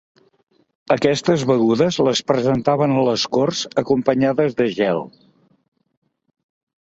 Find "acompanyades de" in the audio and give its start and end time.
3.81-4.69